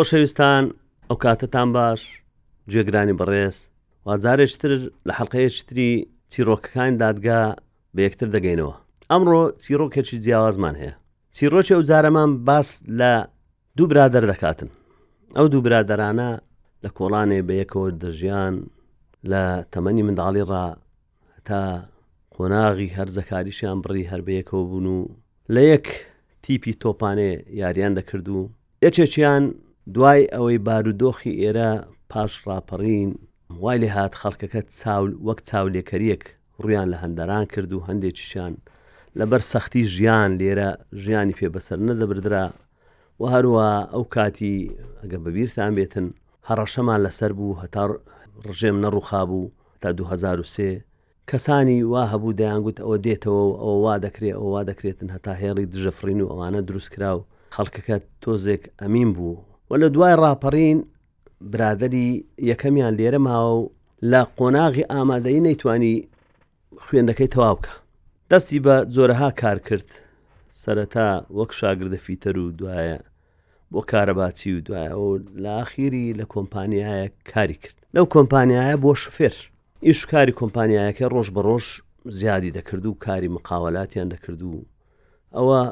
خۆشەویستان 0.00 0.64
ئەو 1.10 1.16
کاتتان 1.24 1.68
باش 1.78 2.00
گوێگرانی 2.70 3.14
بەڕێز 3.20 3.56
وازارێشتر 4.06 4.72
لە 5.08 5.12
حلقەیەشتری 5.18 5.90
چیرۆکەکان 6.32 6.92
دادگا 7.04 7.40
بە 7.94 8.00
یەکتر 8.06 8.28
دەگەینەوە 8.36 8.74
ئەمڕۆ 9.10 9.42
چیرۆکێکی 9.62 10.16
جیاوازمان 10.24 10.74
هەیە 10.80 10.94
چیرۆکی 11.36 11.72
ئەو 11.76 11.82
جارەمان 11.90 12.30
باس 12.46 12.68
لە 13.00 13.12
دوو 13.76 13.86
برادەر 13.92 14.24
دەکاتن 14.32 14.70
ئەو 15.36 15.46
دوو 15.52 15.60
برادەرانە 15.66 16.30
لە 16.84 16.88
کۆڵانێ 16.98 17.40
بە 17.48 17.54
یەکەوە 17.62 17.88
دەژیان 18.02 18.54
لە 19.30 19.44
تەمەنی 19.72 20.06
منداڵی 20.08 20.44
ڕا 20.50 20.64
تا 21.48 21.60
قۆناغی 22.34 22.88
هەرزەکاریشیان 22.96 23.78
بڕی 23.84 24.08
هەربەیەکەوە 24.10 24.64
بوون 24.70 24.86
و 24.96 25.00
لە 25.54 25.62
یەک 25.72 25.86
تیپی 26.44 26.72
تۆپانێ 26.82 27.32
یاریان 27.62 27.92
دەکرد 27.98 28.26
و 28.28 28.38
یەکێکیان 28.86 29.44
دوای 29.88 30.26
ئەوەی 30.34 30.58
بارودۆخی 30.66 31.38
ئێرە 31.40 31.70
پاش 32.10 32.32
ڕاپەڕین 32.46 33.10
وای 33.62 33.78
لێ 33.82 33.88
هات 33.96 34.12
خەڵکەکە 34.20 34.60
چاول 34.78 35.10
وەک 35.26 35.38
چاولێکەریەک 35.48 36.22
ڕویان 36.62 36.88
لە 36.92 36.96
هەندەران 37.02 37.44
کرد 37.52 37.70
و 37.72 37.84
هەندێکیشان 37.88 38.52
لەبەر 39.18 39.40
سەختی 39.52 39.82
ژیان 39.94 40.30
لێرە 40.40 40.70
ژیانی 41.02 41.36
پێبەسەر 41.40 41.78
نەدەبدرا 41.88 42.46
و 43.20 43.22
هەروە 43.34 43.66
ئەو 43.92 44.04
کاتی 44.14 44.56
ئەگە 45.00 45.18
بەبییرتان 45.24 45.72
بێتن 45.78 46.06
هەڕەشەمان 46.48 47.00
لەسەر 47.06 47.32
بوو 47.38 47.58
هەتا 47.62 47.84
ڕژێم 48.48 48.76
نەڕووخا 48.84 49.22
بوو 49.30 49.44
تا 49.80 49.88
2023 49.92 50.84
کەسانی 51.30 51.78
وا 51.92 52.02
هەبوو 52.12 52.36
دەیانگووت 52.40 52.78
ئەوە 52.84 52.96
دێتەوە 53.06 53.42
و 53.46 53.54
ئەوە 53.60 53.78
وا 53.84 53.94
دەکرێت 54.04 54.32
ئەوە 54.38 54.48
وا 54.54 54.62
دەکرێتن 54.70 55.08
هەتا 55.14 55.32
هێڵی 55.42 55.66
دژەفرین 55.72 56.20
و 56.22 56.28
ئەوانە 56.30 56.60
دروست 56.68 56.90
کرا 56.94 57.10
و 57.16 57.20
خەڵکەکە 57.56 57.96
تۆزێک 58.22 58.62
ئەمین 58.82 59.10
بوو 59.16 59.36
و 59.70 59.74
لە 59.76 59.88
دوای 59.94 60.14
ڕاپەڕین 60.22 60.78
برادری 61.40 62.24
یەکەمیان 62.52 62.92
لێرە 62.98 63.18
ماوە 63.26 63.50
و 63.58 63.68
لە 64.12 64.20
قۆناغی 64.38 64.88
ئامادەی 64.92 65.40
نەیتوانی 65.46 65.96
خوێندەکەی 66.84 67.32
تەواو 67.34 67.56
بکە 67.60 67.72
دەستی 68.30 68.60
بە 68.64 68.76
جۆرەها 68.94 69.30
کار 69.40 69.58
کرد 69.68 69.88
سەرەتا 70.62 71.10
وەک 71.38 71.52
شاگردە 71.60 71.98
فیتەر 72.04 72.36
و 72.38 72.50
دوایە 72.58 72.98
بۆ 73.72 73.80
کارەباچی 73.90 74.46
و 74.56 74.60
دوایە 74.66 74.94
و 75.04 75.08
لاخیری 75.44 76.14
لە 76.18 76.24
کۆمپانیایە 76.34 77.06
کاری 77.32 77.54
کرد 77.62 77.78
لەو 77.96 78.06
کۆمپانیایە 78.14 78.76
بۆ 78.84 78.92
شفێر 79.02 79.34
ئیش 79.88 80.00
کاری 80.12 80.32
کۆمپانیایەکە 80.40 81.06
ڕۆژ 81.14 81.28
بە 81.34 81.42
ڕۆژ 81.48 81.66
زیادی 82.04 82.50
دەکرد 82.56 82.86
و 82.86 82.94
کاری 83.06 83.28
مقاولاتیان 83.36 84.08
دەکرد 84.14 84.40
و 84.42 84.52
ئەوە 85.34 85.62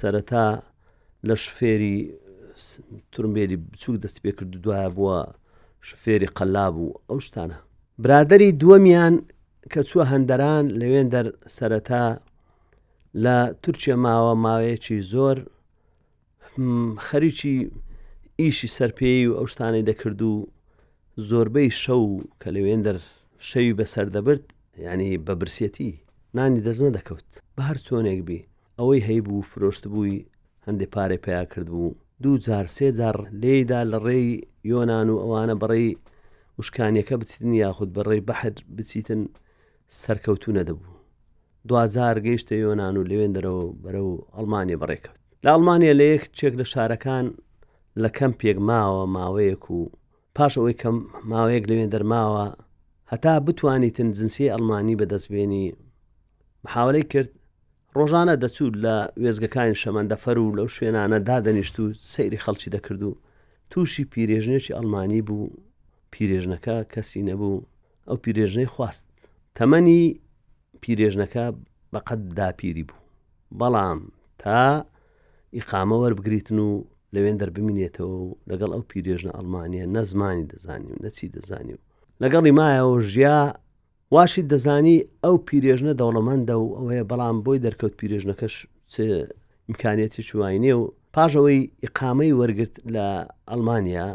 سەرەتا 0.00 0.48
لە 1.28 1.34
شفێری 1.34 1.98
تورمێری 3.12 3.56
بچووک 3.72 3.96
دەستی 4.04 4.20
پێ 4.24 4.32
کرد 4.38 4.52
دوایە 4.64 4.88
بووە 4.96 5.16
شفێری 5.88 6.28
قەلا 6.36 6.66
بوو 6.74 6.96
ئەو 7.08 7.18
شتانە 7.26 7.56
برادری 8.02 8.56
دووەمیان 8.60 9.14
کە 9.72 9.80
چووە 9.88 10.04
هەندەران 10.12 10.64
لەوێن 10.80 11.08
دەر 11.14 11.26
سەرەتا 11.56 12.04
لە 13.24 13.36
تورکیا 13.62 13.96
ماوە 14.04 14.32
ماوەیەکی 14.44 14.98
زۆر 15.12 15.36
خەریکی 17.06 17.56
ئیشی 18.40 18.72
سەرپێی 18.76 19.22
و 19.26 19.36
ئەو 19.38 19.46
شتانی 19.52 19.86
دەکرد 19.90 20.20
و 20.30 20.34
زۆربەی 21.28 21.70
شەو 21.82 22.04
کە 22.40 22.48
لەوێن 22.56 22.80
دەر 22.86 22.98
شەوی 23.48 23.76
بەسەر 23.78 24.06
دەبرد 24.14 24.44
ینی 24.86 25.10
بە 25.26 25.32
برسەتی 25.40 25.90
نانی 26.36 26.62
دەست 26.66 26.80
نەدەکەوت 26.86 27.28
بە 27.56 27.62
هەر 27.68 27.78
چۆنێک 27.86 28.20
بی 28.28 28.40
ئەوەی 28.78 29.06
هەیبوو 29.08 29.46
فرۆشت 29.50 29.82
بووی 29.92 30.26
هەندێک 30.66 30.90
پارێ 30.96 31.18
پیا 31.24 31.42
کرد 31.52 31.68
بوو 31.74 31.92
دووجار 32.22 32.66
سێجار 32.78 33.16
لێدا 33.42 33.80
لە 33.92 33.98
ڕێی 34.06 34.26
یۆناان 34.70 35.08
و 35.10 35.16
ئەوانە 35.22 35.54
بەڕێی 35.60 35.90
وشکانیەکە 36.58 37.14
بچین 37.20 37.52
یاخود 37.64 37.90
بەڕێی 37.96 38.24
بەحر 38.28 38.52
بچیتن 38.76 39.20
سەرکەوتونە 40.00 40.62
دەبوو 40.68 40.94
دوجار 41.68 42.16
گەیشتە 42.26 42.54
یۆناان 42.64 42.94
و 42.96 43.06
لەوێندەرەوە 43.10 43.64
بەرە 43.82 44.02
و 44.10 44.12
ئەلمانیا 44.36 44.78
بڕێکەوت 44.82 45.16
لە 45.44 45.48
ئەلمانیا 45.54 45.92
لە 46.00 46.04
یەک 46.14 46.24
چێک 46.38 46.54
لە 46.60 46.64
شارەکان 46.72 47.26
لە 48.02 48.08
کەم 48.16 48.32
پێک 48.40 48.58
ماوە 48.68 49.02
ماوەیەک 49.16 49.64
و 49.76 49.80
پاش 50.36 50.52
ئەوەی 50.58 50.78
کەم 50.82 50.96
ماوەیەک 51.30 51.64
لەوێن 51.70 51.90
دەرماوە 51.94 52.46
هەتا 53.12 53.34
بتوانیتن 53.46 54.08
جنسی 54.18 54.50
ئەلمانی 54.52 54.98
بەدەستبێنی 55.00 55.64
محاولی 56.64 57.02
کرد 57.12 57.30
ڕۆژانە 57.96 58.34
دەچوو 58.42 58.68
لە 58.84 58.96
وێزگەکان 59.22 59.72
شەمەندەفەر 59.82 60.36
و 60.38 60.56
لەو 60.58 60.68
شوێنانە 60.76 61.18
دادەنیشت 61.28 61.76
و 61.80 61.84
سەیری 62.14 62.42
خەڵکی 62.44 62.72
دەکرد 62.74 63.02
و 63.02 63.16
تووشی 63.70 64.04
پیرێژنێکی 64.12 64.76
ئەلمانی 64.76 65.22
بوو 65.28 65.48
پیرێژنەکە 66.12 66.76
کەسی 66.92 67.22
نەبوو 67.30 67.64
ئەو 68.08 68.16
پیرێژنەی 68.24 68.70
خواست 68.74 69.04
تەمەنی 69.58 70.04
پیرێژنەکە 70.82 71.44
بەقەت 71.92 72.20
داپیری 72.38 72.84
بوو 72.88 72.98
بەڵام 73.60 74.00
تا 74.42 74.84
ئیقامە 75.56 75.96
وەربگریتن 76.02 76.58
و 76.66 76.68
لەوێن 77.14 77.36
دەربمینێتەوە 77.40 78.14
و 78.22 78.36
لەگەڵ 78.50 78.70
ئەو 78.74 78.82
پیرێژنە 78.90 79.32
ئەلمانیا 79.36 79.86
نەزمانی 79.96 80.46
دەزانیم 80.52 80.98
نەچی 81.04 81.28
دەزانیم 81.34 81.80
لەگەڵی 82.22 82.52
مایەوە 82.58 82.96
ژیا 83.12 83.40
واشی 84.12 84.42
دەزانی 84.52 84.96
ئەو 85.24 85.36
پیرێژنە 85.48 85.92
دەوڵەمەندە 86.00 86.54
و 86.62 86.66
ئەوەیە 86.78 87.04
بەڵام 87.10 87.36
بۆی 87.44 87.62
دەرکەوت 87.66 87.94
پیرێژنەکەش 88.00 88.54
ئیمکانێتی 89.68 90.22
چوانێ 90.28 90.72
و 90.80 90.82
پاژەوەی 91.14 91.60
ئیقامەی 91.84 92.36
وەرگرت 92.40 92.74
لە 92.94 93.06
ئەلمانیا 93.50 94.06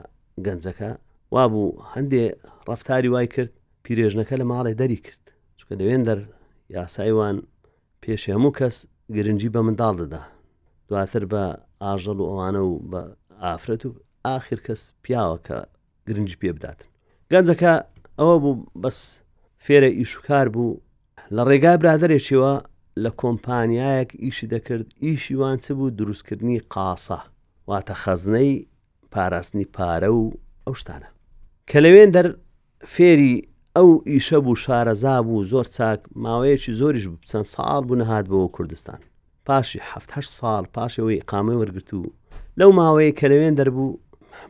گەنجەکە 0.46 0.90
وابوو 1.34 1.66
هەندێ 1.94 2.24
ڕفتاری 2.70 3.10
وای 3.14 3.28
کرد 3.34 3.52
پیرێژنەکە 3.86 4.36
لە 4.42 4.46
ماڵی 4.52 4.76
دەری 4.82 5.00
کرد 5.06 5.24
چکە 5.60 5.74
لەوێن 5.80 6.02
دەر 6.10 6.20
یاسایوان 6.76 7.36
پێش 8.04 8.24
هەموو 8.34 8.56
کەس 8.60 8.76
گرنگجی 9.16 9.50
بە 9.56 9.60
منداڵ 9.66 9.94
دەدا 10.02 10.22
دواتر 10.90 11.24
بە 11.32 11.44
ئاژەڵ 11.84 12.18
و 12.22 12.28
ئەوانە 12.30 12.62
و 12.70 12.74
بە 12.92 13.02
ئافرەت 13.44 13.82
و 13.86 13.90
آخر 14.38 14.58
کەس 14.66 14.82
پیاوەکە 15.04 15.58
گرنگجی 16.08 16.38
پێ 16.42 16.50
بداتن 16.58 16.88
گەنجەکە 17.34 17.74
ئەوە 18.20 18.36
بوو 18.44 18.54
بەس 18.84 19.00
فێرە 19.66 19.90
ئیشوکار 20.00 20.48
بوو 20.56 20.80
لە 21.36 21.42
ڕێگای 21.50 21.78
برادێکیەوە 21.82 22.54
لە 23.04 23.10
کۆمپانیایەک 23.22 24.10
ئیشی 24.24 24.48
دەکرد 24.54 24.86
ئیشیوان 25.06 25.58
چ 25.64 25.66
بوو 25.78 25.90
دروستکردنی 26.00 26.60
قاسە 26.74 27.20
واتە 27.70 27.96
خەزنەی 28.04 28.54
پاراستنی 29.14 29.66
پارە 29.78 30.10
و 30.20 30.24
ئەو 30.68 30.74
شتانە 30.80 31.10
کە 31.70 31.78
لەوێن 31.86 32.10
دەر 32.16 32.28
فێری 32.94 33.36
ئەو 33.78 33.90
ئیشە 34.12 34.40
بوو 34.46 34.62
شارەزا 34.64 35.16
بوو 35.28 35.44
زۆر 35.52 35.66
چاک 35.76 36.00
ماوەیەکی 36.24 36.72
زۆریش 36.80 37.06
بچەند 37.12 37.48
ساڵ 37.56 37.82
بوو 37.88 38.00
نەهات 38.02 38.26
بەوە 38.32 38.50
کوردستان 38.56 39.00
پاشی 39.48 39.80
ه 39.90 39.94
ساڵ 40.40 40.64
پاشەوەی 40.76 41.22
قامەی 41.32 41.60
وەرگرت 41.62 41.92
و 41.94 42.04
لەو 42.60 42.72
ماوەیە 42.80 43.12
کە 43.20 43.26
لەوێن 43.32 43.56
دەربوو 43.60 43.90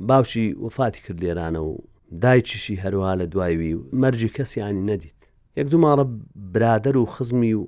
باوشی 0.09 0.47
وفاتی 0.65 1.01
کرد 1.05 1.19
لێرانە 1.23 1.59
و 1.63 1.73
دایکیشی 2.21 2.75
هەروە 2.83 3.11
لە 3.19 3.25
دوایوی 3.33 3.73
و 3.73 3.81
مەرجی 4.01 4.29
کەسیانی 4.37 4.83
نەدیت 4.89 5.19
یەک 5.59 5.67
دوو 5.71 5.79
ماڵە 5.85 6.05
برادەر 6.53 6.97
و 6.97 7.05
خزمی 7.05 7.53
و 7.53 7.67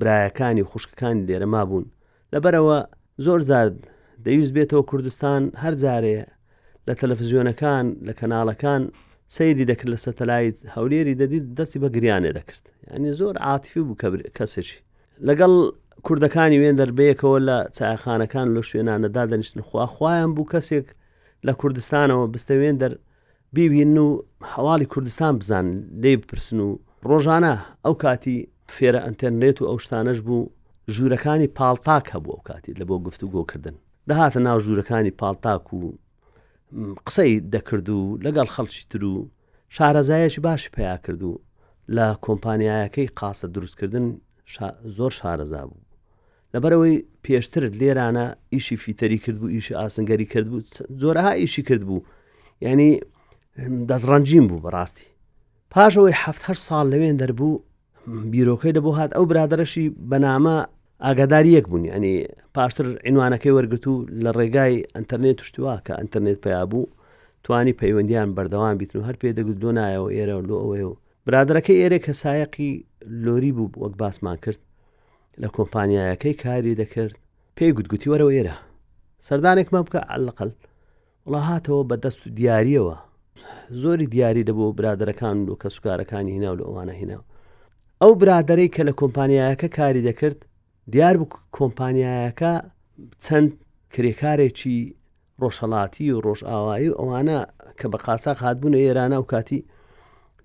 برایەکانی 0.00 0.62
خوشکەکانی 0.70 1.26
لێرە 1.28 1.46
مابوون 1.54 1.84
لەبەرەوە 2.32 2.78
زۆر 3.24 3.40
زار 3.50 3.66
دەویست 4.26 4.52
بێتەوە 4.56 4.82
کوردستان 4.90 5.42
هەر 5.62 5.74
جارەیە 5.82 6.24
لە 6.88 6.94
تەلەفزیۆنەکان 7.00 7.86
لە 8.06 8.12
کەناڵەکان 8.18 8.82
سەیری 9.36 9.64
دەکرد 9.70 9.90
لە 9.94 9.98
سەتەلایت 10.04 10.56
هەولێری 10.76 11.14
دەدیت 11.20 11.44
دەستی 11.58 11.78
بە 11.82 11.88
گریانێ 11.96 12.30
دەکرد 12.38 12.64
ینی 12.94 13.12
زۆر 13.20 13.34
عاتفی 13.48 13.80
بوو 13.86 13.96
کەسێکی 14.38 14.78
لەگەڵ 15.28 15.52
کوردەکانی 16.06 16.60
وێن 16.60 16.76
دەربەیەکەوە 16.80 17.38
لە 17.48 17.56
چایخانەکان 17.78 18.46
لە 18.56 18.60
شوێنانەدا 18.70 19.22
دەنیشتن 19.32 19.60
خوا 19.68 19.84
خۆیان 19.94 20.30
بوو 20.34 20.50
کەسێک 20.52 20.86
لە 21.46 21.52
کوردستانەوە 21.60 22.24
بستە 22.34 22.54
وێن 22.62 22.76
دەر 22.82 22.94
بیبین 23.52 23.98
و 23.98 24.22
هەواڵی 24.56 24.84
کوردستان 24.92 25.38
بزان 25.38 25.66
لێ 26.02 26.12
بپرسن 26.20 26.58
و 26.60 26.78
ڕۆژانە 27.10 27.54
ئەو 27.84 27.94
کاتی 28.02 28.38
فێرە 28.76 29.00
ئەتەرنێت 29.06 29.56
و 29.60 29.68
ئەو 29.70 29.78
شتانەش 29.84 30.18
بوو 30.26 30.50
ژوورەکانی 30.94 31.48
پاڵتاک 31.58 32.06
هەبوو 32.14 32.32
ئەو 32.34 32.42
کاتی 32.48 32.72
لە 32.80 32.84
بۆ 32.88 32.94
گفتو 33.06 33.26
گۆکردن 33.34 33.76
دەهاتە 34.10 34.38
ناو 34.46 34.58
ژوورەکانی 34.64 35.12
پاڵتاک 35.20 35.64
و 35.74 35.80
قسەی 37.06 37.32
دەکرد 37.52 37.88
و 37.88 38.18
لەگەڵ 38.24 38.48
خەڵکی 38.54 38.84
تر 38.90 39.04
و 39.04 39.28
شارەزایەکی 39.76 40.38
باش 40.40 40.70
پیا 40.76 40.96
کرد 41.04 41.22
و 41.22 41.40
لە 41.96 42.06
کۆمپانیایەکەی 42.24 43.08
قاسە 43.20 43.44
دروستکردن 43.54 44.06
زۆر 44.96 45.12
شارەزا 45.20 45.62
بوو 45.68 45.84
لەبەرەوەی 46.54 47.04
پێشتر 47.24 47.64
لێرانە 47.80 48.24
ئیشی 48.54 48.76
فیتەری 48.82 49.18
کرد 49.24 49.38
بوو 49.40 49.48
ئیشی 49.56 49.74
ئاسنگەری 49.80 50.26
کرد 50.32 50.48
بوو 50.50 50.60
زۆرەها 51.02 51.32
ئیشی 51.40 51.62
کرد 51.62 51.82
بوو 51.88 52.00
یعنی 52.60 53.00
دەزڕەنجیم 53.90 54.44
بوو 54.50 54.62
بەڕاستی 54.64 55.06
پاشەوەی 55.72 56.14
ه 56.22 56.54
ساڵ 56.68 56.84
لەوێن 56.92 57.16
دەربوو 57.22 57.62
بیرۆکەی 58.32 58.72
لە 58.76 58.80
بۆ 58.84 58.90
هات 58.98 59.10
ئەو 59.16 59.24
برادرەشی 59.30 59.86
بەنامە 60.10 60.56
ئاگاداریەک 61.04 61.64
بوونی 61.70 61.92
ئەنی 61.94 62.14
پاشتر 62.54 62.86
عینوانەکەی 63.06 63.54
وەرگرت 63.56 63.84
و 63.88 63.94
لە 64.24 64.30
ڕێگای 64.38 64.74
ئەتەرنێت 64.96 65.36
توشتوا 65.40 65.74
کە 65.86 65.92
ئەتەرنێت 66.00 66.38
پیا 66.44 66.62
بوو 66.70 66.86
توانی 67.44 67.76
پەیوەندیان 67.80 68.28
بەردەوام 68.36 68.74
بیتن 68.80 68.98
و 68.98 69.06
هەر 69.08 69.16
پێ 69.20 69.28
دەگوت 69.38 69.58
دۆ 69.62 69.70
نایەوە 69.78 70.08
ئێرە 70.16 70.36
لۆ 70.48 70.56
ئەوەیە 70.62 70.86
و 70.90 70.94
برادەکەی 71.26 71.80
ئێرە 71.80 71.98
کە 72.04 72.12
سایەقی 72.22 72.70
لۆری 73.24 73.52
بوو 73.56 73.70
وەک 73.82 73.94
باسمان 74.02 74.36
کرد 74.44 74.60
لە 75.42 75.48
کۆمپانیایەکەی 75.56 76.34
کاری 76.42 76.74
دەکرد 76.80 77.14
پێی 77.56 77.72
گوتگوتی 77.76 78.08
وەرەوە 78.12 78.32
ئێرە 78.36 78.54
سەردانێکمان 79.26 79.84
بکە 79.86 80.00
ئەلقل 80.12 80.50
وڵە 81.26 81.40
هاتەوە 81.48 81.82
بە 81.90 81.96
دەست 82.04 82.20
و 82.26 82.30
دیاریەوە 82.38 82.96
زۆری 83.82 84.06
دیاری 84.12 84.42
دەبوو 84.48 84.72
برادەکان 84.78 85.38
و 85.50 85.56
کە 85.62 85.68
سوکارەکانی 85.76 86.32
هینا 86.36 86.50
و 86.52 86.58
لە 86.60 86.64
ئەوانە 86.68 86.94
هیناو 87.00 87.24
ئەو 88.02 88.12
برادەی 88.22 88.68
کە 88.74 88.82
لە 88.88 88.92
کۆمپانیایەکە 89.00 89.68
کاری 89.78 90.06
دەکرد 90.08 90.38
دیار 90.94 91.16
بوو 91.16 91.38
کۆمپانیایەکە 91.58 92.52
چەند 93.24 93.48
کرێکارێکی 93.94 94.76
ڕۆژهڵاتی 95.42 96.06
و 96.12 96.20
ڕۆژئاوایی 96.26 96.88
و 96.90 96.94
ئەوانە 97.00 97.38
کە 97.78 97.86
بە 97.92 97.98
قاساق 98.04 98.38
هاتبوونە 98.44 98.78
ئێرانە 98.86 99.18
و 99.20 99.28
کاتی 99.32 99.60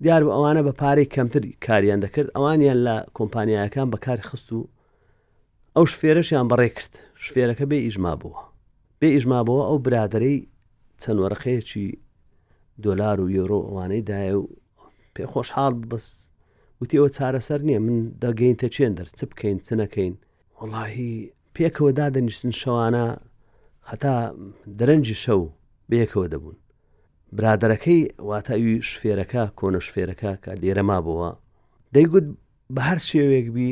دیار 0.04 0.22
بە 0.26 0.32
ئەوانە 0.36 0.60
بە 0.66 0.72
پارەی 0.80 1.10
کەمتر 1.14 1.42
کاریان 1.66 2.00
دەکرد 2.04 2.28
ئەوانیان 2.36 2.78
لە 2.86 2.96
کۆمپانیایەکان 3.18 3.88
بەکار 3.94 4.18
خست 4.28 4.50
و 4.52 4.68
ئەو 5.76 5.84
شفێرەشیان 5.92 6.46
بەڕێ 6.50 6.68
کرد 6.76 6.92
شفێرەکە 7.24 7.64
بێ 7.70 7.78
ئیژما 7.86 8.14
بووە 8.20 8.40
بێ 9.00 9.08
ئیژما 9.16 9.40
بووە 9.46 9.64
ئەو 9.70 9.78
برادەی 9.86 10.36
چەند 11.02 11.18
وەرەخەیەکی 11.22 11.88
دۆلار 12.82 13.20
و 13.20 13.30
یۆرۆ 13.30 13.58
ئەوانەیدایە 13.68 14.34
و 14.38 14.48
پێ 15.14 15.24
خۆشحاڵ 15.32 15.74
بەس 15.90 16.06
وتی 16.82 16.98
ئەوە 16.98 17.10
چارەسەر 17.16 17.60
نییە 17.68 17.78
من 17.86 17.98
دەگەین 18.24 18.56
تە 18.60 18.66
چێندر 18.76 19.06
چ 19.18 19.20
بکەین 19.30 19.58
چ 19.66 19.68
نەکەین 19.80 20.14
وڵی 20.60 21.14
پێکەوە 21.56 21.90
دادەنیشتن 21.98 22.52
شەوانە 22.60 23.06
هەتا 23.90 24.14
دەرەنجی 24.78 25.16
شەو 25.24 25.42
بەیەکەوە 25.90 26.26
دەبوون 26.32 26.56
برادەرەکەی 27.36 28.00
واتاوی 28.28 28.82
شفێرەکە 28.90 29.42
کۆنە 29.58 29.80
شفێرەکە 29.86 30.30
کە 30.44 30.50
لێرە 30.62 30.84
مابەوە 30.90 31.30
دەیگوت 31.94 32.26
بە 32.74 32.80
هەر 32.88 32.98
شێوێک 33.10 33.46
بی 33.56 33.68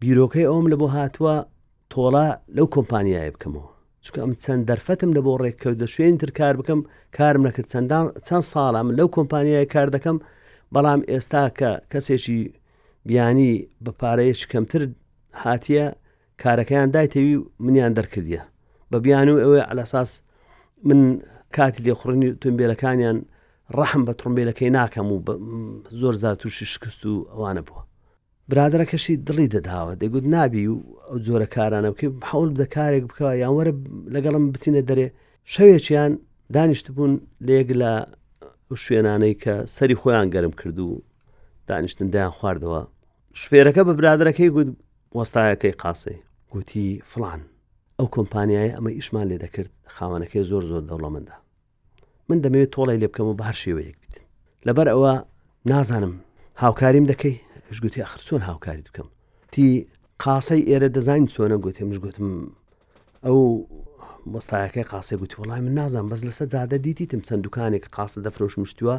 بیرۆکەی 0.00 0.48
ئەوم 0.50 0.66
لە 0.72 0.76
بۆ 0.80 0.86
هاتووە 0.96 1.36
تۆڵە 1.92 2.26
لەو 2.56 2.66
کۆمپانیایە 2.74 3.30
بکەمەوە 3.34 3.73
چکە 4.06 4.20
ئەم 4.24 4.32
چەند 4.44 4.62
دەرفەتم 4.70 5.10
لە 5.16 5.20
بۆ 5.26 5.32
ڕێککەوتە 5.42 5.86
شوێن 5.94 6.14
تر 6.22 6.30
کار 6.38 6.54
بکەم 6.60 6.80
کارم 7.18 7.42
نەکرد 7.48 7.68
چەندان 7.72 8.04
چەند 8.26 8.44
ساڵام 8.52 8.88
لەو 8.98 9.08
کۆمپانیای 9.16 9.66
کار 9.74 9.88
دەکەم 9.96 10.16
بەڵام 10.74 11.00
ئێستا 11.10 11.42
کە 11.58 11.70
کەسێکی 11.92 12.40
بیانی 13.08 13.52
بە 13.84 13.92
پارەیەش 14.00 14.40
کەمتر 14.52 14.82
هاتیە 15.44 15.84
کارەکەیان 16.42 16.88
دایتەوی 16.94 17.32
منیان 17.64 17.92
دەرکردیە 17.98 18.42
بە 18.90 18.96
بیان 19.04 19.28
و 19.32 19.36
ئەوێ 19.44 19.60
ئەلەساس 19.70 20.10
من 20.88 21.00
کاتی 21.56 21.80
لێخڕنی 21.86 22.28
تمبیلەکانیان 22.42 23.18
ڕەحم 23.78 24.02
بە 24.08 24.12
ترمبیلەکەی 24.20 24.70
ناکەم 24.78 25.08
و 25.12 25.16
زۆر 26.00 26.14
زار 26.22 26.34
تووشی 26.40 26.66
شکست 26.72 27.02
و 27.06 27.14
ئەوانە 27.34 27.62
بووە 27.68 27.82
برادەکەشی 28.52 29.16
دڵی 29.28 29.48
دەداوە 29.54 29.94
دەگوت 30.02 30.24
نابی 30.34 30.64
و 30.66 30.76
ئەو 31.08 31.18
جۆرە 31.26 31.46
کارانە 31.56 31.88
بکە 31.94 32.06
حول 32.30 32.48
بدە 32.54 32.66
کارێک 32.76 33.04
بکەوە 33.10 33.32
یان 33.42 33.52
وەرە 33.58 33.72
لەگەڵم 34.14 34.44
بچینە 34.54 34.82
دەرێ 34.88 35.06
شەوێکیان 35.52 36.12
دانیشت 36.56 36.86
بوون 36.96 37.12
لێک 37.46 37.68
لە 37.80 37.92
شوێنانەی 38.84 39.34
کە 39.42 39.54
سەری 39.76 39.96
خۆیان 40.00 40.26
گەرم 40.34 40.52
کرد 40.60 40.78
و 40.78 41.02
دانیشتندایان 41.70 42.32
خواردەوە 42.38 42.80
شوێرەکە 43.42 43.82
بە 43.88 43.92
برادەکەی 43.98 44.50
گوت 44.56 44.68
وەستایەکەی 45.18 45.74
قاسەی 45.82 46.18
گوتی 46.52 46.88
فلان 47.10 47.40
ئەو 47.98 48.06
کۆمپانیای 48.16 48.74
ئەمە 48.76 48.90
ئیشمان 48.98 49.26
لێ 49.30 49.36
دەکرد 49.44 49.72
خاوەنەکەی 49.96 50.42
زۆر 50.50 50.62
زۆر 50.70 50.82
دەوڵەمەدا 50.90 51.34
من 52.28 52.38
دەمەوێت 52.44 52.70
تۆڵی 52.74 52.98
لێ 53.00 53.08
بکەم 53.10 53.26
و 53.28 53.36
بە 53.40 53.44
هەر 53.48 53.56
شێوەیەک 53.62 53.96
بیت 54.02 54.14
لەبەر 54.66 54.88
ئەوە 54.92 55.12
نازانم 55.72 56.14
هاوکاریم 56.62 57.06
دەکەی 57.12 57.36
شگوتی 57.72 58.02
ئەخر 58.04 58.20
چۆن 58.26 58.42
هاوکاری 58.50 58.82
بکەم 58.88 59.06
تی 59.52 59.86
قاسەی 60.24 60.62
ئێرە 60.68 60.88
دەزین 60.96 61.24
چۆنە 61.34 61.56
گوتێ 61.64 61.82
مش 61.88 61.98
گوتم 62.04 62.28
ئەو 63.26 63.40
مۆستایەکەی 64.34 64.84
قاسێ 64.92 65.14
گوتی 65.20 65.36
وڵای 65.40 65.60
من 65.66 65.74
نازانم 65.80 66.08
بەس 66.12 66.20
لەسەر 66.28 66.46
زیادە 66.54 66.76
دیتیتم 66.86 67.20
چەند 67.26 67.42
دوکانێک 67.46 67.84
قاسە 67.96 68.18
دەفرۆش 68.26 68.54
مشتووە 68.62 68.96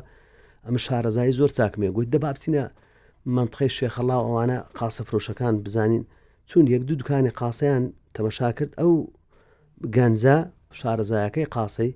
ئەم 0.65 0.75
شارەزایی 0.85 1.37
زۆر 1.39 1.51
چاکمێ 1.57 1.89
گوت 1.97 2.07
دەبا 2.13 2.29
بچینە 2.35 2.63
منتخی 3.37 3.69
شێخەڵا 3.77 4.17
ئەوانە 4.25 4.57
قاسە 4.79 5.01
فرۆشەکان 5.07 5.53
بزانین 5.65 6.03
چون 6.49 6.63
یەک 6.73 6.81
دوو 6.87 6.95
دوکانی 7.01 7.31
قاسەیان 7.39 7.83
تەمەشا 8.15 8.49
کرد 8.57 8.71
ئەو 8.81 8.91
گەنجە 9.95 10.35
شارەزایەکەی 10.79 11.47
قاسەی 11.55 11.91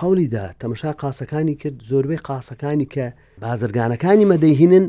هەولیدا 0.00 0.44
تەمەشا 0.60 0.90
قاسەکانی 1.02 1.54
کرد 1.62 1.76
زۆربەی 1.90 2.20
قاسەکانی 2.28 2.86
کە 2.94 3.04
بازرگانەکانی 3.44 4.26
مەدەیهینن 4.32 4.86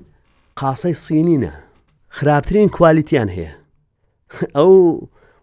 قاسەی 0.61 0.93
سینینە 1.05 1.51
خراپترین 2.17 2.69
کوالیتیان 2.77 3.29
هەیە 3.35 3.51
ئەو 4.55 4.73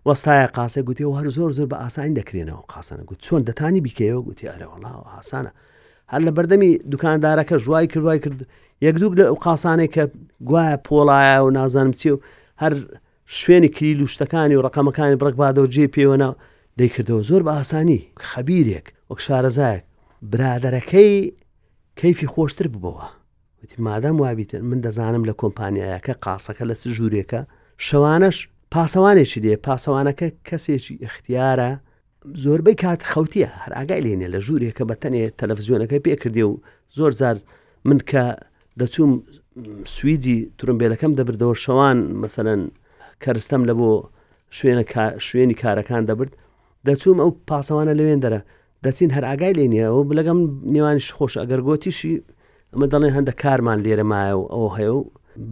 وەستایە 0.08 0.48
قاسە 0.56 0.80
گوتی 0.88 1.04
و 1.04 1.12
هەر 1.18 1.28
زۆر 1.36 1.50
زۆر 1.58 1.66
بە 1.72 1.76
ئاسانی 1.82 2.14
دەکرێنەوە 2.20 2.62
قاسانە 2.72 3.02
گوت 3.08 3.18
چۆن 3.26 3.42
دەتانی 3.48 3.80
بیکەوە 3.86 4.20
گوتی 4.26 4.50
ئەرەوەڵاو 4.52 5.00
ئاسانە 5.14 5.50
هەر 6.12 6.20
لە 6.26 6.30
بەردەمی 6.36 6.70
دوکاندارەکە 6.92 7.56
ژوای 7.64 7.86
کردوای 7.92 8.18
کرد 8.24 8.40
یەکدوو 8.86 9.14
لە 9.18 9.24
ئەو 9.30 9.36
قاسانێک 9.46 9.90
کە 9.94 10.04
گوایە 10.48 10.76
پۆڵایە 10.86 11.38
و 11.46 11.50
نازانم 11.58 11.92
چی 11.98 12.10
و 12.10 12.18
هەر 12.62 12.74
شوێنی 13.40 13.68
کلیل 13.76 14.00
و 14.02 14.06
شتەکانی 14.14 14.56
و 14.58 14.62
ڕقەمەکانی 14.66 15.16
بڕکبادەوە 15.22 15.68
جێ 15.74 15.84
پێوەنا 15.94 16.30
دەیکردەوە 16.80 17.22
زۆر 17.28 17.42
بە 17.46 17.52
ئاسانی 17.58 18.00
خەبیرێک 18.30 18.86
وەک 19.10 19.20
شارەزایە 19.26 19.80
برادەرەکەی 20.32 21.16
کەیفی 22.00 22.28
خۆشتر 22.34 22.66
ببەوە 22.74 23.06
وتی 23.64 23.82
مادام 23.82 24.16
وابیتن 24.20 24.60
من 24.60 24.80
دەزانم 24.84 25.22
لە 25.30 25.34
کۆمپانیایەکە 25.40 26.14
قاسەکە 26.24 26.64
لە 26.70 26.74
ژوورێکە 26.96 27.40
شەوانش 27.86 28.36
پاسەوانێکی 28.74 29.40
دێ 29.44 29.54
پاسەوانەکە 29.66 30.26
کەسێکی 30.48 30.94
اختیارە 31.08 31.70
زۆربەی 32.44 32.76
کات 32.82 33.00
خەوتیە 33.12 33.48
هەر 33.62 33.72
ئاگای 33.78 34.02
لێنێ 34.06 34.28
لە 34.34 34.38
ژوورێکە 34.46 34.82
بە 34.88 34.94
تەنێ 35.02 35.22
تەلەڤزیۆنەکە 35.40 35.96
پێکردێ 36.06 36.44
و 36.50 36.54
زۆر 36.96 37.12
زار 37.20 37.36
من 37.88 37.98
کە 38.10 38.24
دەچوم 38.80 39.10
سویدی 39.96 40.38
ترمبیلەکەم 40.58 41.12
دەبردەوە 41.18 41.56
شەوان 41.64 41.98
مثلەن 42.24 42.60
کەرستەم 43.22 43.62
لە 43.68 43.74
بۆ 43.78 43.90
شوێنە 44.58 44.84
شوێنی 45.28 45.56
کارەکان 45.62 46.02
دەبرد 46.08 46.32
دەچوم 46.86 47.16
ئەو 47.22 47.30
پاسەوانە 47.48 47.94
لەوێن 47.98 48.20
دەرە 48.24 48.40
دەچین 48.84 49.10
هەر 49.16 49.24
ئاگای 49.30 49.52
لێنیە 49.58 49.86
و 49.96 49.98
لەگەم 50.18 50.38
نێوانش 50.74 51.06
خۆش 51.18 51.34
ئەگەر 51.42 51.60
گۆتیشی 51.68 52.14
ئەمە 52.74 52.86
دەڵێن 52.92 53.12
هەندە 53.16 53.32
کارمان 53.42 53.78
لێرە 53.84 54.04
مایە 54.12 54.34
و 54.40 54.44
ئەو 54.54 54.66
هەیە 54.76 54.92
و 54.98 55.00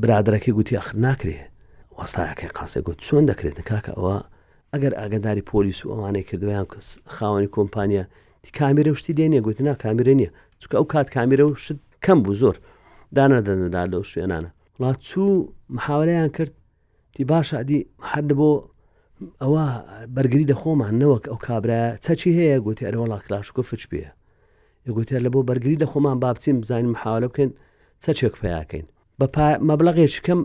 برادەکەی 0.03 0.55
گوتی 0.57 0.77
ئەخر 0.79 0.95
ناکرێ 1.07 1.39
وەستایەکەی 1.99 2.51
قاسێ 2.59 2.81
گوت 2.87 2.99
چۆن 3.07 3.25
دەکرێت 3.31 3.59
کاکە 3.71 3.93
ئەوە 3.99 4.17
ئەگەر 4.73 4.93
ئاگداری 4.99 5.47
پۆلیس 5.51 5.79
و 5.85 5.91
ئەوانەی 5.93 6.27
کردویان 6.31 6.67
کەس 6.73 6.89
خاوەنی 7.17 7.53
کۆمپانیا 7.57 8.05
تی 8.45 8.51
کامیرە 8.59 8.91
وشتی 8.95 9.13
دێنێ 9.19 9.41
گوتنا 9.47 9.73
کامیرە 9.85 10.13
نیە 10.21 10.31
چکە 10.63 10.75
ئەو 10.79 10.87
کات 10.95 11.09
کامیرە 11.17 11.45
و 11.49 11.55
شت 11.65 11.79
کەم 12.05 12.19
بوو 12.25 12.35
زۆر 12.43 12.57
دانەدەندا 13.17 13.83
لەو 13.93 14.03
شوێنانە 14.13 14.51
وڵات 14.79 14.99
چوو 15.09 15.33
محاوەیان 15.77 16.31
کرد 16.37 16.53
تی 17.15 17.23
باشە 17.31 17.55
ئەدی 17.61 17.79
هەر 18.11 18.25
بۆ 18.39 18.51
ئەوە 19.43 19.67
بەرگری 20.15 20.49
دەخۆمان 20.53 20.95
نەوەک 21.03 21.25
ئەو 21.31 21.39
کابرا 21.47 21.83
چەچی 22.05 22.31
هەیە 22.39 22.59
گوتی 22.67 22.87
ئەرەوەڵا 22.87 23.19
کلاشکۆ 23.27 23.63
فچ 23.71 23.83
بێە 23.93 24.11
یگوتێر 24.89 25.21
لە 25.27 25.31
بۆ 25.35 25.41
بەرگری 25.49 25.77
لە 25.83 25.87
خۆمان 25.93 26.17
بابچین 26.25 26.61
بزانین 26.61 26.91
محاولە 26.95 27.29
بکەن 27.31 27.51
چەچێک 28.03 28.35
پیاکەین 28.43 28.87
بە 29.21 29.27
مەبلەغێکم 29.69 30.41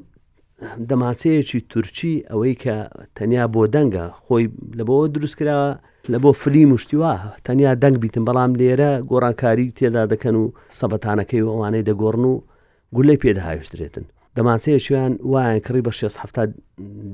دەماچەیەکی 0.90 1.60
تورکی 1.72 2.14
ئەوەی 2.32 2.56
کە 2.64 2.76
تەنیا 3.18 3.46
بۆ 3.54 3.62
دەنگە 3.76 4.06
خۆی 4.26 4.46
لە 4.78 4.84
بۆ 4.90 4.96
دروستکراوە 5.16 5.70
لە 6.12 6.18
بۆ 6.24 6.30
فلی 6.42 6.64
مشتیوە 6.74 7.14
تەنیا 7.48 7.72
دەنگ 7.84 7.98
بیتم 8.04 8.24
بەڵام 8.30 8.52
لێرە 8.60 8.92
گۆڕانکاری 9.10 9.68
تێدا 9.78 10.04
دەکەن 10.14 10.36
و 10.42 10.44
سەبەتانەکەی 10.80 11.42
و 11.44 11.50
ئەوانەی 11.54 11.86
دەگۆڕن 11.90 12.24
و 12.32 12.34
گولەی 12.96 13.22
پێداهایشترێتن 13.24 14.06
دەماچەیە 14.38 14.80
شویان 14.86 15.14
وایە 15.32 15.60
کڕی 15.66 15.82
بە 15.88 15.92
6 15.94 16.14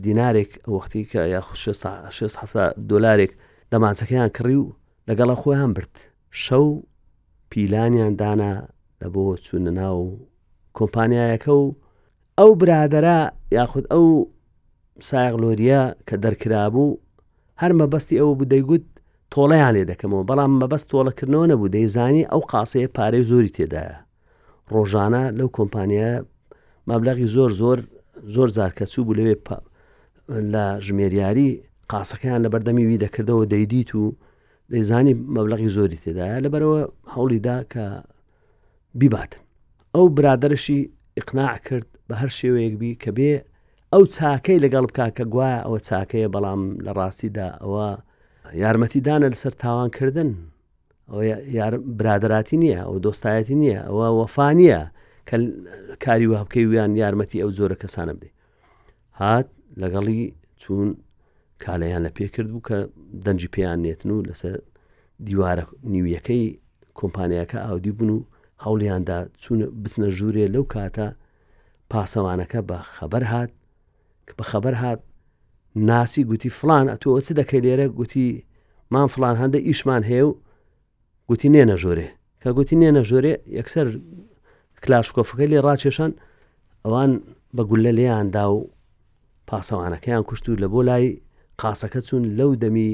دینارێک 0.06 0.52
وەختی 0.74 1.04
کە 1.12 1.20
یاخ 1.36 1.48
6 1.56 2.34
دلارێک 2.92 3.32
دەماچەکەیان 3.74 4.30
کڕی 4.38 4.56
و 4.64 4.74
لەگەڵە 5.08 5.36
خۆیان 5.42 5.72
برد 5.76 5.96
شەو 6.44 6.66
پیلانیان 7.54 8.16
دانا 8.22 8.52
لە 9.02 9.08
بۆ 9.14 9.26
چوونە 9.46 9.72
ناو 9.80 9.98
کۆمپانیایەکە 10.78 11.50
و 11.62 11.66
ئەو 12.40 12.50
برادرا 12.62 13.20
یاخود 13.58 13.86
ئەو 13.94 14.06
سایغلۆریە 15.10 15.82
کە 16.08 16.16
دەرکرابوو 16.24 16.98
هەر 17.62 17.72
مەبەستی 17.82 18.20
ئەو 18.22 18.30
بدەیگوت 18.42 18.86
تۆڵەیان 19.34 19.74
لێ 19.76 19.84
دەکەمەوە 19.92 20.24
بەڵام 20.30 20.52
مەبەست 20.62 20.88
تۆڵەکردنەوە 20.92 21.48
نەبوو 21.52 21.72
دەیزانی 21.76 22.30
ئەو 22.32 22.42
قاسەیە 22.52 22.90
پارەی 22.96 23.28
زۆری 23.32 23.54
تێدایە 23.56 23.98
ڕۆژانە 24.74 25.24
لەو 25.38 25.48
کۆمپانیە 25.58 26.12
مەبلغی 26.90 27.28
زۆر 27.36 27.52
زۆر 27.62 27.80
زۆر 28.36 28.50
زارکەچوو 28.58 29.04
بوو 29.06 29.18
لەوێ 29.20 29.36
لە 30.54 30.66
ژمێریاری 30.86 31.50
قاسەکەیان 31.92 32.42
لە 32.46 32.50
بەردەمی 32.54 32.86
وی 32.88 32.98
دەکردەوە 33.04 33.44
دەیدیت 33.54 33.90
و 34.00 34.04
دەیزانی 34.72 35.14
مەبلغی 35.36 35.70
زۆری 35.76 36.02
تێدایە 36.04 36.40
لەبەرەوە 36.46 36.82
هەوڵیدا 37.14 37.58
کە 37.74 37.86
بیباتن 39.00 39.42
ئەو 39.96 40.06
برادرشی 40.18 40.80
ئقناع 41.20 41.56
کرد 41.68 41.88
بە 42.08 42.14
هەر 42.22 42.32
شێوەیەک 42.40 42.74
بی 42.82 42.92
کە 43.04 43.12
بێ 43.18 43.34
ئەو 43.94 44.04
چاکەی 44.16 44.60
لەگەڵ 44.64 44.84
بک 44.90 45.00
کە 45.18 45.24
گوایە 45.34 45.60
ئەوە 45.66 45.80
چاکەیە 45.88 46.30
بەڵام 46.36 46.62
لە 46.86 46.92
ڕاستیدا 46.98 47.48
ئەوە 47.64 47.88
یارمەتیدانە 48.64 49.28
لەسەر 49.34 49.54
تاوانکردن 49.64 50.30
ئەو 51.12 51.72
برادراتی 52.00 52.58
نییە 52.64 52.82
ئەو 52.88 52.98
دۆستایەتی 53.06 53.56
نییە 53.62 53.80
ئەوە 53.88 54.08
وەفانیە 54.20 54.82
کە 55.30 55.36
کاری 56.04 56.28
وهبکەی 56.34 56.66
ویان 56.70 56.92
یارمەتی 57.04 57.42
ئەو 57.44 57.50
زۆرە 57.58 57.76
کەسانە 57.82 58.14
بدەیت 58.18 58.36
هات 59.22 59.48
لەگەڵی 59.82 60.22
چون 60.62 60.88
کالەیان 61.62 62.04
لە 62.08 62.12
پێ 62.16 62.28
کرد 62.36 62.50
بوو 62.52 62.62
کە 62.68 62.78
دەنجی 63.26 63.50
پێیان 63.56 63.80
نێتن 63.86 64.10
و 64.12 64.26
لەسەر 64.30 64.58
دیوارە 65.26 65.64
نیویەکەی 65.94 66.46
کۆمپانیەکە 67.00 67.58
ئاودی 67.68 67.92
بوون 67.98 68.10
و 68.12 68.26
هەوڵیاندا 68.66 69.18
چون 69.44 69.60
بچنە 69.84 70.10
ژوورێ 70.18 70.46
لەو 70.54 70.64
کاتە 70.74 71.06
پاسەوانەکە 71.92 72.60
بە 72.70 72.78
خەبەر 72.96 73.24
هات 73.32 73.52
کە 74.28 74.34
بە 74.40 74.44
خەبەر 74.52 74.76
هات 74.84 75.00
ناسی 75.76 76.24
گوتی 76.30 76.50
فلان 76.60 76.86
ئەتووە 76.94 77.20
چ 77.26 77.28
دەکەی 77.40 77.62
لێرە 77.66 77.88
گوتی 78.00 78.28
مان 78.94 79.08
فلان 79.16 79.36
هەندە 79.42 79.58
ئیشمان 79.68 80.04
هەیە 80.10 80.24
و 80.30 80.34
گوتی 81.30 81.50
نێنە 81.56 81.76
ژۆرێ 81.84 82.08
کە 82.42 82.50
گوتی 82.58 82.76
نێنە 82.82 83.04
ژۆرێ 83.10 83.34
یەکسەر 83.60 83.88
کلاشکۆفەکە 84.84 85.46
لێ 85.52 85.60
ڕاکێشان 85.68 86.12
ئەوان 86.86 87.12
بە 87.56 87.64
گولە 87.70 87.92
لێیاندا 88.00 88.46
و 88.54 88.70
پاسەوانەکەیان 89.50 90.24
کوشت 90.30 90.46
و 90.50 90.58
لە 90.64 90.68
بۆ 90.74 90.80
لای 90.90 91.08
قاسەکە 91.62 92.02
چوون 92.08 92.24
لەو 92.40 92.52
دەمی 92.64 92.92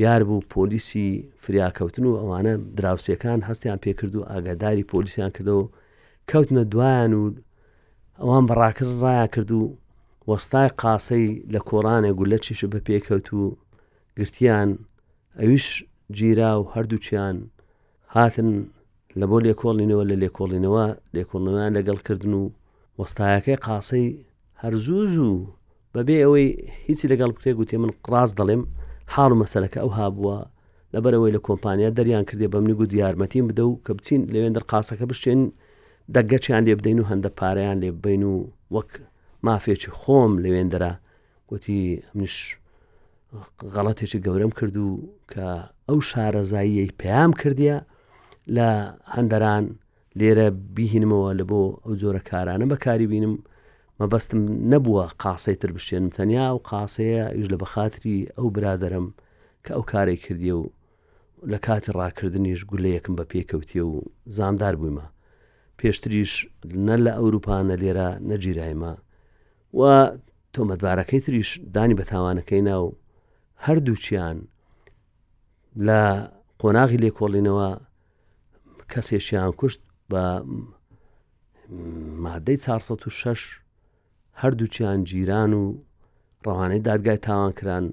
دیار 0.00 0.20
بوو 0.28 0.46
پۆلیسی 0.54 1.06
فریاکەوتن 1.44 2.04
و 2.10 2.18
ئەوانە 2.20 2.52
دراوسەکان 2.78 3.40
هەستیان 3.48 3.78
پێکرد 3.84 4.14
و 4.16 4.26
ئاگاداری 4.30 4.88
پۆلیسیان 4.92 5.30
کردەوە 5.36 5.66
کەوتنە 6.30 6.62
دوایان 6.72 7.12
و 7.14 7.22
ئەوان 8.22 8.44
بەڕاکرد 8.48 8.90
ڕایە 9.04 9.26
کرد 9.34 9.50
و 9.52 9.62
وەستای 10.30 10.68
قاسەی 10.82 11.26
لە 11.54 11.60
کۆڕانێ 11.68 12.12
گولە 12.18 12.38
چیش 12.44 12.60
بە 12.72 12.78
پێکەوت 12.88 13.28
و 13.40 13.42
گرتیان 14.18 14.68
ئەویش 15.40 15.66
جیرا 16.16 16.52
و 16.60 16.70
هەردووچیان 16.74 17.36
هاتن 18.14 18.50
لە 19.20 19.26
بۆ 19.30 19.36
لێکۆڵینەوە 19.46 20.04
لە 20.10 20.16
لێکۆڵینەوە 20.22 20.86
لێکۆڵنەوەیان 21.16 21.72
لەگەڵ 21.78 21.98
کردن 22.08 22.32
و 22.40 22.44
وەستایەکەی 23.00 23.62
قاسەی 23.66 24.06
هەرزوز 24.62 25.14
و 25.28 25.30
بەبێ 25.94 26.16
ئەوەی 26.24 26.46
هیچی 26.86 27.06
لەگەڵ 27.12 27.30
بکرێ 27.36 27.52
گوتێ 27.58 27.76
من 27.82 27.90
قڕاز 28.04 28.30
دەڵێم 28.40 28.62
حاڵ 29.14 29.32
مەسەرەکە 29.40 29.78
ئەو 29.82 29.90
هابووە 29.98 30.36
لەبەرەوەی 30.94 31.34
لە 31.36 31.40
کۆمپانیا 31.48 31.90
دەریان 31.98 32.24
کردێ 32.28 32.46
بە 32.52 32.58
منی 32.62 32.76
گو 32.78 32.84
دیارمەتیم 32.94 33.44
بدە 33.50 33.64
و 33.68 33.80
کە 33.84 33.92
بچین 33.98 34.20
لەوێن 34.34 34.52
دەرقاسەکە 34.56 35.04
بشتێن 35.10 35.40
دەگەچیان 36.14 36.62
لێ 36.66 36.74
بدەین 36.78 36.98
و 37.00 37.08
هەندە 37.10 37.30
پارەیان 37.38 37.78
لێ 37.82 37.90
بین 38.04 38.22
و 38.30 38.34
وەک 38.74 38.90
مافێکی 39.46 39.90
خۆم 40.00 40.32
لەوێندەرا 40.44 40.92
گوتی 41.50 41.78
منش 42.16 42.36
غەڵەتێکی 43.74 44.18
گەورەم 44.26 44.52
کرد 44.58 44.76
و 44.84 44.88
کە 45.32 45.46
ئەو 45.88 45.98
شارەزاییەی 46.10 46.94
پێام 47.00 47.32
کردیە 47.40 47.76
لە 48.56 48.68
هەندەران 49.16 49.64
لێرە 50.18 50.46
بیهینمەوە 50.76 51.30
لە 51.38 51.44
بۆ 51.50 51.60
ئەو 51.84 51.92
جۆرە 52.02 52.22
کارانە 52.30 52.66
بەکاری 52.72 53.06
بینم 53.12 53.34
مەبەستم 54.00 54.40
نەبووە 54.72 55.04
قاسەی 55.22 55.56
تر 55.62 55.70
بشێنم 55.76 56.10
تەنیا 56.18 56.46
و 56.54 56.58
قاسەیە 56.70 57.24
ئیش 57.36 57.46
لە 57.52 57.58
بەخاتری 57.62 58.18
ئەو 58.36 58.46
برادەرم 58.56 59.06
کە 59.64 59.70
ئەو 59.76 59.82
کارێک 59.92 60.20
کردیە 60.26 60.54
و 60.60 60.64
لە 61.52 61.58
کاتی 61.66 61.92
ڕاکردنیش 62.00 62.60
گولەیەکم 62.70 63.14
بە 63.18 63.24
پێکەوتیە 63.32 63.82
و 63.92 63.94
زامدار 64.36 64.74
بوویمە 64.80 65.06
پێشتریش 65.78 66.32
نە 66.88 66.96
لە 67.04 67.12
ئەوروپانە 67.18 67.74
لێرە 67.82 68.08
نەگیرایمە 68.30 68.92
و 69.78 69.80
تۆمەتبارەکەی 70.54 71.20
تریش 71.24 71.50
دانی 71.74 71.94
بە 71.98 72.04
تاوانەکەی 72.10 72.62
ناو 72.70 72.84
هەردووچیان 73.66 74.38
لە 75.86 76.00
قۆناغی 76.60 77.00
لێکۆڵینەوە 77.04 77.70
کەسێکیان 78.92 79.50
کوشت 79.58 79.80
بە 80.10 80.22
مادەی 82.24 82.56
4 82.56 82.80
6 83.10 83.63
هەردووچیان 84.42 85.00
جیران 85.08 85.52
و 85.60 85.78
ڕەوانەی 86.46 86.84
دادگای 86.88 87.18
تاوانکران 87.26 87.84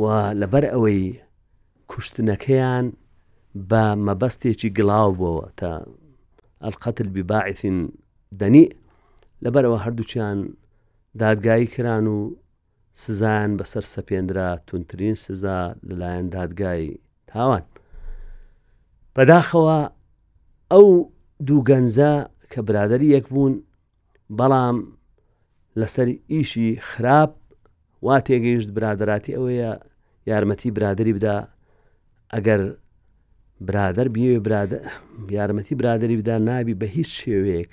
و 0.00 0.04
لەبەر 0.40 0.64
ئەوەی 0.74 1.02
کوشتنەکەیان 1.90 2.86
بە 3.70 3.82
مەبەستێکی 4.06 4.74
گڵاو 4.78 5.10
بووەوە 5.18 5.48
تا 5.58 5.70
ئەلقەتل 6.64 7.08
بیباعثین 7.16 7.78
دەنی 8.40 8.66
لەبەرەوە 9.44 9.78
هەردووچیان 9.84 10.38
دادگایی 11.22 11.66
کران 11.74 12.06
و 12.16 12.36
سزان 13.02 13.50
بەسەر 13.58 13.84
سەپێنرا 13.94 14.48
تونترین 14.66 15.14
سزا 15.24 15.60
لەلایەن 15.88 16.26
دادگای 16.36 16.82
تاوان 17.30 17.64
بەداخەوە 19.16 19.78
ئەو 20.72 20.86
دوو 21.46 21.60
گەنجە 21.68 22.12
کە 22.52 22.58
برادری 22.66 23.06
یەک 23.16 23.26
بوون 23.32 23.52
بەڵام 24.38 24.76
لەسەر 25.80 26.08
ئیشی 26.32 26.68
خراپ 26.90 27.30
وا 28.06 28.16
تێگەیشت 28.26 28.70
برادراتی 28.76 29.34
ئەوەیە 29.36 29.70
یارمەتی 30.30 30.70
برادری 30.76 31.12
بدا 31.16 31.38
ئەگەر 32.34 32.62
برادر 33.60 34.06
بێ 34.14 34.20
یارمەتی 35.36 35.74
برادری 35.78 36.16
بدا 36.16 36.38
نابی 36.38 36.74
بە 36.80 36.86
هیچ 36.96 37.10
شێوەیەک 37.20 37.72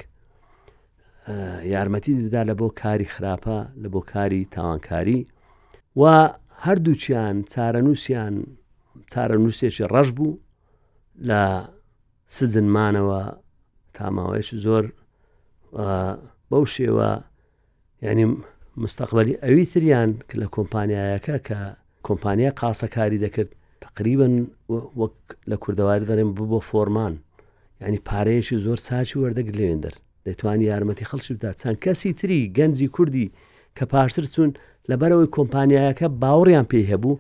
یارمەتی 1.74 2.12
ددا 2.28 2.42
لە 2.50 2.54
بۆ 2.60 2.68
کاری 2.82 3.06
خراپە 3.16 3.58
لە 3.84 3.88
بۆ 3.94 4.00
کاری 4.12 4.48
تاوانکاری 4.54 5.28
و 6.00 6.02
هەردووچیان 6.66 7.36
چارەنووسیان 7.54 8.36
چارە 9.12 9.36
نووسێکی 9.44 9.86
ڕەش 9.94 10.10
بوو 10.18 10.40
لە 11.30 11.42
سزنمانەوە 12.38 13.22
تاماوەیەکی 13.98 14.58
زۆر 14.66 14.86
بەو 16.52 16.66
شێوە 16.76 17.10
ینی 18.06 18.26
مستقبلی 18.84 19.34
ئەوی 19.46 19.66
تریان 19.74 20.10
لە 20.42 20.48
کۆمپانیایەکە 20.56 21.36
کە 21.48 21.60
کۆمپانیا 22.08 22.50
قاسەکاری 22.62 23.20
دەکرد 23.26 23.50
تقریبن 23.86 24.36
وەک 25.02 25.18
لە 25.52 25.56
کوردەواری 25.64 26.06
دەڵێن 26.10 26.30
ببۆ 26.38 26.60
فۆرمان 26.70 27.14
ینی 27.86 28.00
پارەیەشی 28.10 28.58
زۆر 28.66 28.80
ساچی 28.88 29.20
وەردەگر 29.24 29.54
لەوێندر 29.60 29.94
دەتوانانی 30.28 30.70
یارمەتی 30.72 31.10
خەڵشی 31.12 31.34
بدا 31.38 31.52
چەند 31.62 31.78
کەسی 31.86 32.12
تری 32.20 32.40
گەنجی 32.58 32.90
کوردی 32.96 33.28
کە 33.78 33.84
پاشتر 33.94 34.26
چوون 34.34 34.52
لەبەرەوەی 34.92 35.34
کۆمپانیایەکە 35.36 36.08
باوەڕیان 36.22 36.66
پێی 36.72 36.86
هەبوو 36.92 37.20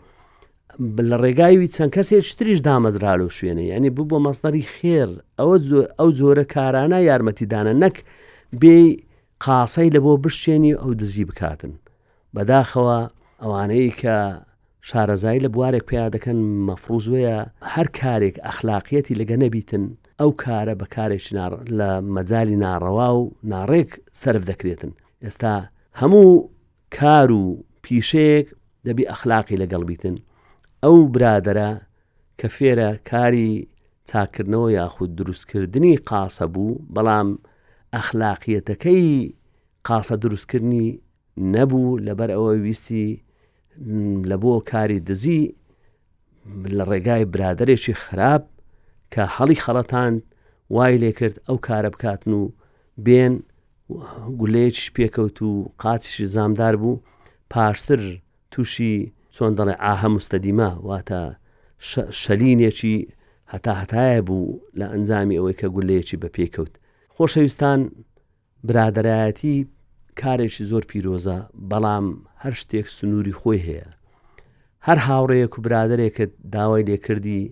لە 1.09 1.17
ڕێگایوی 1.23 1.69
چەند 1.75 1.91
کەسێک 1.95 2.25
تریش 2.39 2.59
دامەزرالە 2.69 3.23
و 3.27 3.35
شوێنە 3.37 3.63
ینی 3.73 3.89
بوو 3.95 4.09
بۆ 4.11 4.17
مەستەری 4.25 4.65
خێر 4.75 5.09
ئەوە 5.39 5.55
ئەو 5.99 6.09
زۆرە 6.19 6.45
کارانە 6.55 6.99
یارمەتیدانە 7.09 7.73
نەک 7.83 7.95
بێ 8.61 8.75
قاسەی 9.45 9.89
لە 9.95 9.99
بۆ 10.05 10.11
بشتێنی 10.25 10.73
ئەو 10.81 10.91
دزی 10.99 11.25
بکاتن 11.29 11.73
بەداخەوە 12.35 12.99
ئەوانەی 13.41 13.89
کە 14.01 14.15
شارەزای 14.87 15.39
لە 15.45 15.49
بوارێک 15.53 15.83
پیا 15.89 16.05
دەکەن 16.15 16.39
مەفروزوەیە 16.67 17.37
هەر 17.73 17.87
کارێک 17.99 18.35
ئەخلاقیەتی 18.45 19.17
لەگە 19.21 19.37
نەبیتن 19.43 19.83
ئەو 20.19 20.31
کارە 20.43 20.73
بە 20.81 20.85
کارێک 20.95 21.25
لە 21.79 21.89
مەجای 22.15 22.55
ناڕەوا 22.63 23.09
و 23.19 23.23
ناڕێک 23.53 23.91
سرف 24.21 24.43
دەکرێتن 24.49 24.91
ئێستا 25.25 25.53
هەموو 25.99 26.47
کار 26.97 27.29
و 27.39 27.43
پیشەیەک 27.83 28.47
دەبی 28.87 29.09
ئەخلاقی 29.11 29.59
لەگەڵ 29.61 29.81
بیتن 29.89 30.15
ئەو 30.83 30.97
برادرە 31.15 31.71
کە 32.39 32.47
فێرە 32.57 32.89
کاری 33.11 33.51
چاکردنەوە 34.09 34.69
یاخود 34.79 35.11
دروستکردنی 35.19 35.93
قاسە 36.09 36.45
بوو 36.53 36.79
بەڵام 36.95 37.29
ئەخلاقیەتەکەی 37.97 39.09
قاسە 39.87 40.15
دروستکردنی 40.21 40.87
نەبوو 41.53 41.99
لەبەر 42.07 42.29
ئەوە 42.35 42.53
ویستی 42.65 43.07
لە 44.29 44.35
بۆ 44.41 44.53
کاری 44.71 44.99
دزی 45.07 45.41
لە 46.77 46.83
ڕێگای 46.89 47.29
برادێکی 47.33 47.93
خراپ 48.03 48.43
کە 49.13 49.23
هەڵی 49.35 49.57
خەڵەتان 49.63 50.13
وای 50.75 50.99
لێ 51.03 51.11
کرد 51.17 51.35
ئەو 51.47 51.57
کارە 51.67 51.89
بکاتن 51.93 52.31
و 52.39 52.43
بێن 53.05 53.33
گولێج 54.39 54.77
پێکەوت 54.95 55.37
و 55.49 55.51
قاتیشی 55.81 56.25
زامدار 56.35 56.75
بوو 56.81 57.01
پاشتر 57.53 58.01
تووشی 58.51 58.93
چۆن 59.35 59.51
دەڵێ 59.57 59.75
ئاهە 59.83 60.07
مستەدیما 60.15 60.69
واتە 60.87 61.21
شەلینێکی 62.21 62.95
هەتا 63.53 63.73
هەتایە 63.81 64.21
بوو 64.27 64.59
لە 64.79 64.85
ئەنجامی 64.93 65.37
ئەوەی 65.37 65.57
کە 65.61 65.67
گولەیەکی 65.75 66.17
بە 66.21 66.29
پێکەوت 66.35 66.73
خۆشەویستان 67.21 67.79
برادایەتی 68.69 69.55
کارێکی 70.21 70.63
زۆر 70.71 70.83
پیرۆزە 70.91 71.37
بەڵام 71.71 72.05
هەر 72.43 72.53
شتێک 72.61 72.87
سنووری 72.97 73.37
خۆی 73.39 73.59
هەیە 73.67 73.87
هەر 74.87 74.97
هاوڕەیەک 75.07 75.53
و 75.55 75.63
برادێکت 75.65 76.31
داوای 76.55 76.83
لێکردی 76.89 77.43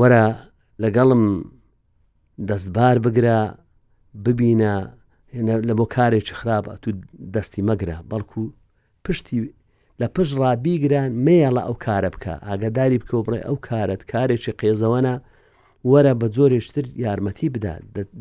وەرە 0.00 0.24
لەگەڵم 0.82 1.22
دەستبار 2.50 2.96
بگرە 3.04 3.38
ببینە 4.24 4.74
لە 5.68 5.74
بۆ 5.78 5.84
کارێکی 5.96 6.34
خراپە 6.40 6.72
تو 6.82 6.88
دەستی 7.34 7.62
مەگرە 7.68 7.96
بەڵکو 8.10 8.40
پشتی 9.04 9.38
لە 10.00 10.06
پشت 10.14 10.32
ڕابیگران 10.42 11.10
مەیە 11.26 11.50
لە 11.56 11.62
ئەو 11.66 11.76
کارە 11.84 12.10
بکە 12.14 12.32
ئاگداری 12.46 12.98
بکە 13.02 13.16
بڕێ 13.26 13.40
ئەو 13.48 13.56
کارت 13.68 14.02
کارێکی 14.12 14.52
قێزەوەە 14.60 15.14
وەرە 15.84 16.12
بە 16.20 16.26
زۆرێشتر 16.36 16.84
یارمەتی 17.04 17.48
بدا 17.54 17.74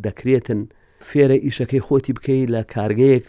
دەکرێتن 0.06 0.60
فێرە 1.10 1.38
ئیشەکەی 1.46 1.82
خۆتی 1.88 2.14
بکەی 2.18 2.44
لە 2.54 2.62
کارگەیەک 2.74 3.26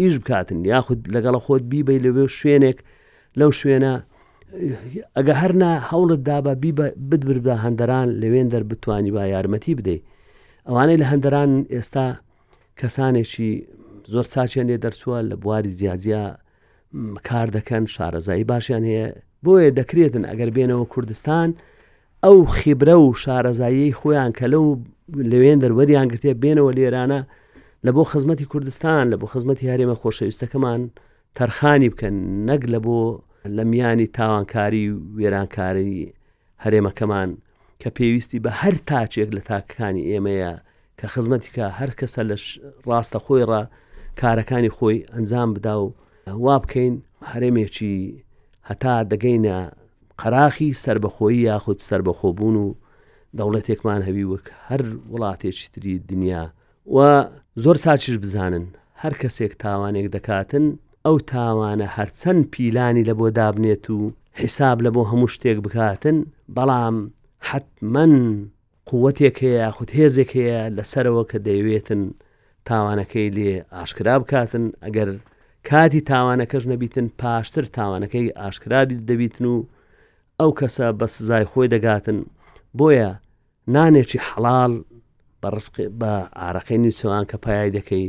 ئیش 0.00 0.14
بکاتن 0.22 0.58
یاخود 0.72 1.00
لەگەڵە 1.14 1.40
خۆت 1.46 1.62
بیبی 1.72 2.02
لەوێ 2.04 2.24
شوێنێک 2.38 2.78
لەو 3.38 3.50
شوێنە 3.60 3.92
ئەگە 5.16 5.34
هەرنا 5.42 5.72
هەوڵت 5.90 6.20
دابە 6.28 6.52
بدبر 7.10 7.38
بە 7.46 7.54
هەندەران 7.64 8.08
لەوێن 8.22 8.48
دەر 8.54 8.62
بتانی 8.70 9.10
با 9.16 9.22
یارمەتی 9.34 9.74
بدەیت 9.78 10.02
ئەوانەی 10.68 11.00
لە 11.02 11.06
هەندەران 11.12 11.50
ئێستا 11.74 12.06
کەسانێکی 12.80 13.50
زۆر 14.12 14.26
چاچێنێ 14.32 14.76
دەرچووە 14.84 15.18
لە 15.30 15.34
بواری 15.42 15.72
زیازیا 15.80 16.24
کار 17.28 17.48
دەکەن 17.56 17.84
شارەزایی 17.94 18.44
باشیان 18.50 18.84
هەیە 18.90 19.06
بۆیە 19.44 19.70
دەکرێتن 19.80 20.24
ئەگەر 20.30 20.50
بێنەوە 20.56 20.86
کوردستان 20.92 21.50
ئەو 22.26 22.38
خیبرە 22.58 22.94
و 23.02 23.06
شارەزایی 23.22 23.96
خۆیان 24.00 24.30
کە 24.38 24.46
لەو 24.52 24.66
لەوێن 25.32 25.58
دەروەریان 25.62 26.06
گرتێ 26.12 26.32
بێنەوە 26.42 26.70
لێرانە 26.78 27.20
لە 27.86 27.90
بۆ 27.94 28.02
خزمەتی 28.12 28.46
کوردستان 28.52 29.04
لە 29.12 29.16
بۆ 29.20 29.26
خزمەتی 29.32 29.70
هەرێمە 29.72 29.96
خۆشەویستەکەمان 30.00 30.82
تەرخانی 31.36 31.90
بکەن 31.92 32.16
نەک 32.48 32.62
لە 32.72 32.78
بۆ 32.84 33.00
لە 33.56 33.62
میانی 33.72 34.08
تاوانکاری 34.16 34.84
وێرانکاری 35.16 36.04
هەرێمەکەمان 36.64 37.30
کە 37.80 37.88
پێویستی 37.96 38.42
بە 38.44 38.50
هەر 38.60 38.74
تاچێک 38.88 39.30
لە 39.36 39.40
تاکەکانی 39.48 40.04
ئێمەیە 40.10 40.52
کە 40.98 41.06
خزمەتیکە 41.14 41.66
هەر 41.78 41.90
کەسە 41.98 42.22
لە 42.30 42.36
ڕاستە 42.88 43.18
خۆیڕە 43.24 43.62
کارەکانی 44.20 44.72
خۆی 44.76 44.98
ئەنجام 45.14 45.48
بدا 45.56 45.74
و 45.82 45.94
وا 46.44 46.56
بکەین 46.62 46.94
هەرێمێکی 47.30 47.96
هەتا 48.68 48.94
دەگەینە 49.12 49.58
قەراخی 50.22 50.68
سربەخۆی 50.82 51.42
یاخود 51.48 51.78
سربەخۆبوون 51.88 52.56
و 52.62 52.74
دەوڵەتێکمان 53.38 54.02
هەوی 54.08 54.24
وەک 54.32 54.46
هەر 54.68 54.82
وڵاتێکی 55.12 55.68
تری 55.74 55.94
دنیا 56.08 56.42
و 56.94 56.96
زۆر 57.64 57.76
ساچش 57.84 58.14
بزانن 58.24 58.64
هەر 59.02 59.12
کەسێک 59.20 59.52
تاوانێک 59.64 60.06
دەکاتن 60.16 60.64
ئەو 61.06 61.16
تاوانە 61.32 61.86
هەرچەند 61.96 62.42
پیلانی 62.52 63.06
لە 63.08 63.14
بۆ 63.18 63.26
دابنێت 63.38 63.86
و 63.90 63.98
حیساب 64.40 64.78
لە 64.86 64.90
بۆ 64.94 65.02
هەموو 65.10 65.32
شتێک 65.34 65.58
بکاتن 65.66 66.16
بەڵام 66.56 66.96
حتمەن 67.48 68.14
قوتێک 68.90 69.36
هەیە 69.42 69.58
یاخود 69.64 69.90
هێزێک 69.98 70.30
هەیە 70.38 70.60
لەسەرەوە 70.76 71.22
کە 71.30 71.38
دەیوێتن 71.48 72.02
تاوانەکەی 72.68 73.28
لێ 73.36 73.52
ئاشکرا 73.74 74.14
بکاتن 74.22 74.64
ئەگەر 74.84 75.08
کاتی 75.68 76.00
تاوانەکەش 76.10 76.64
نەبیتن 76.72 77.06
پاشتر 77.20 77.64
تاوانەکەی 77.76 78.26
ئاشکرابی 78.38 78.96
دەبیتن 79.08 79.44
و 79.54 79.56
ئەو 80.40 80.50
کەسە 80.58 80.86
بە 80.98 81.06
سزای 81.14 81.44
خۆی 81.50 81.72
دەگاتن 81.74 82.18
بۆیە 82.78 83.10
نانێکی 83.74 84.20
حەڵال 84.28 84.72
بە 86.00 86.10
ئارەکەی 86.40 86.78
نووسوان 86.84 87.24
کە 87.30 87.36
پایای 87.44 87.74
دەکەی 87.78 88.06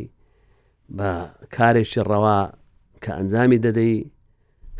بە 0.97 1.09
کارێکی 1.55 2.01
ڕەوا 2.09 2.41
کە 3.03 3.09
ئەنجامی 3.17 3.61
دەدەی 3.65 3.95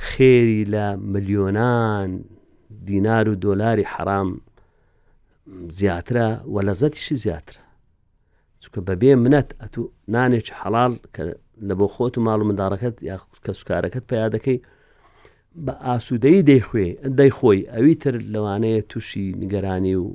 خێری 0.08 0.64
لە 0.74 0.86
ملیۆنان 1.12 2.10
دینار 2.88 3.26
و 3.30 3.36
دۆلاری 3.46 3.86
حرام 3.94 4.30
زیاترە 5.80 6.28
و 6.54 6.56
لە 6.68 6.74
زەتیشی 6.82 7.16
زیاترە 7.24 7.62
چکە 8.64 8.80
بەبێ 8.88 9.12
منەت 9.24 9.50
ئەتو 9.62 9.82
نانێکی 10.14 10.54
حەڵال 10.62 10.94
کە 11.16 11.24
لە 11.68 11.74
بۆ 11.80 11.88
خۆت 11.96 12.14
و 12.18 12.24
ماڵ 12.26 12.42
منداڕەکەت 12.50 12.96
یا 13.10 13.18
کە 13.46 13.52
سوکارەکەت 13.60 14.06
پیا 14.12 14.28
دەکەی 14.36 14.58
بە 15.66 15.74
ئاسوودەی 15.88 16.42
دەیخوێ 16.52 16.88
دەیخۆی 17.20 17.62
ئەوی 17.74 17.96
تر 18.04 18.16
لەوانەیە 18.34 18.82
تووشی 18.90 19.28
نیگەرانی 19.42 19.96
و 20.04 20.08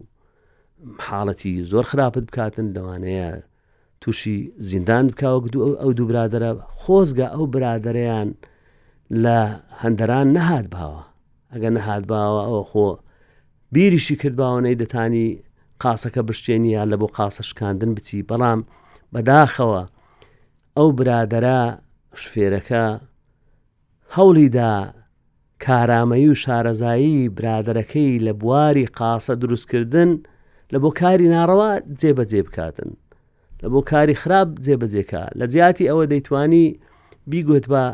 حاڵەتی 1.06 1.54
زۆر 1.70 1.84
خراپت 1.90 2.24
بکاتن 2.30 2.66
لەوانەیە 2.76 3.30
تووشی 4.02 4.38
زیندان 4.68 5.04
بکوەک 5.10 5.44
دوو 5.52 5.74
ئەو 5.80 5.90
دوو 5.98 6.06
برادرە 6.10 6.50
خۆزگە 6.80 7.26
ئەو 7.34 7.44
برادریان 7.54 8.28
لە 9.24 9.38
هەندەران 9.82 10.26
نەهات 10.36 10.66
باوە 10.76 11.02
ئەگە 11.52 11.70
نەهات 11.78 12.04
باوە 12.12 12.40
ئەوە 12.48 12.62
خۆ 12.70 12.88
بیریشی 13.74 14.16
کردباوەەی 14.22 14.76
دەتانی 14.82 15.26
قاسەکە 15.82 16.22
بشتێنی 16.28 16.72
یا 16.76 16.84
لە 16.92 16.96
بۆ 17.00 17.06
قاسە 17.16 17.42
شکاندن 17.48 17.90
بچی 17.96 18.26
بەڵام 18.30 18.60
بەداخەوە 19.14 19.82
ئەو 20.76 20.88
برادرە 20.98 21.58
شفێرەکە 22.22 22.84
هەولیدا 24.16 24.74
کارامەیی 25.66 26.28
و 26.28 26.34
شارەزایی 26.42 27.30
برادەرەکەی 27.40 28.20
لە 28.26 28.32
بواری 28.42 28.86
قاسە 28.98 29.34
دروستکردن 29.42 30.10
لە 30.72 30.78
بۆ 30.82 30.90
کاری 31.00 31.28
ناڕەوە 31.34 31.70
جێبەجێ 32.00 32.42
بکاتن 32.46 32.90
لە 33.62 33.68
بۆ 33.72 33.80
کاری 33.90 34.14
خراپ 34.22 34.48
جێبەجێکە 34.64 35.22
لە 35.38 35.44
جیاتی 35.52 35.88
ئەوە 35.90 36.04
دەیتوانی 36.12 36.66
بیگوت 37.30 37.66
بە 37.72 37.84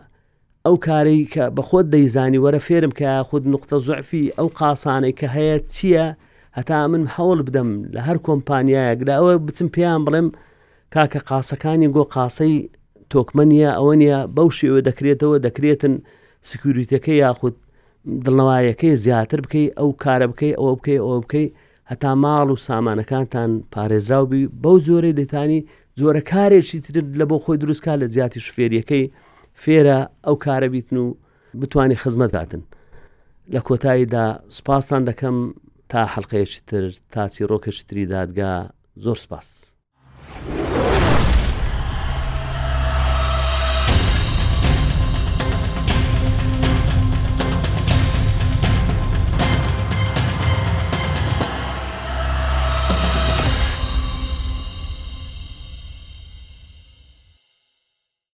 ئەو 0.66 0.76
کاری 0.86 1.28
کە 1.32 1.44
بە 1.56 1.62
خۆت 1.68 1.86
دەیزانی 1.94 2.42
وەرە 2.44 2.60
فێرم 2.66 2.92
کە 3.00 3.10
خود 3.28 3.44
نقطە 3.54 3.76
زوعفی 3.86 4.32
ئەو 4.38 4.48
قاسانەی 4.58 5.14
کە 5.20 5.26
هەیە 5.36 5.58
چییە 5.74 6.06
هەتا 6.58 6.80
من 6.92 7.02
حەوڵ 7.14 7.38
بدەم 7.48 7.70
لە 7.94 8.00
هەر 8.06 8.18
کۆمپانیایەک 8.26 8.98
لە 9.08 9.14
ئەوە 9.18 9.32
بچم 9.46 9.68
پێیان 9.74 10.00
بڵێم 10.06 10.28
کاکە 10.94 11.20
قاسەکانی 11.28 11.92
گۆ 11.96 12.02
قاسەی 12.14 12.54
تۆکمەنیە 13.12 13.70
ئەوە 13.78 13.94
نیە 14.02 14.18
بەو 14.36 14.48
شێوە 14.58 14.80
دەکرێتەوە 14.88 15.36
دەکرێتن 15.46 15.94
سکوریتەکە 16.46 17.08
یاخود 17.22 17.56
دڵنەوایەکەی 18.24 18.94
زیاتر 19.04 19.40
بکەیت 19.44 19.72
ئەو 19.78 19.90
کارە 20.04 20.26
بکەیت 20.32 20.56
ئەوە 20.60 20.72
بکەیت 20.78 21.02
ئەوە 21.06 21.18
بکەیت 21.24 21.50
هەتا 21.90 22.12
ماڵ 22.22 22.48
و 22.52 22.56
سامانەکانتان 22.66 23.50
پارێزراوبی 23.74 24.42
بەو 24.62 24.76
زۆرەی 24.88 25.14
دەتانی 25.20 25.60
زۆرە 26.00 26.22
کارێکی 26.32 26.78
تر 26.84 26.94
لە 27.20 27.24
بۆ 27.30 27.36
خۆی 27.44 27.58
دروستکە 27.62 27.92
لە 28.02 28.06
زیاتی 28.14 28.40
شفێریەکەی 28.46 29.04
فێرە 29.62 29.98
ئەو 30.26 30.36
کارە 30.44 30.68
بیتن 30.74 30.96
و 30.98 31.14
بتانی 31.60 31.96
خزمەت 32.02 32.32
باتن 32.36 32.62
لە 33.54 33.60
کۆتاییدا 33.68 34.24
سوپاسان 34.56 35.02
دەکەم 35.10 35.36
تا 35.90 36.00
حەلقەیەکی 36.14 36.60
تر 36.70 36.84
تاسی 37.14 37.44
ڕۆکەشتری 37.50 38.04
دادگا 38.14 38.52
زۆر 39.04 39.18
سپاس. 39.24 39.48